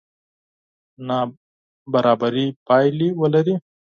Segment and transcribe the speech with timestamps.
[1.07, 3.55] نابرابرې پایلې ولري.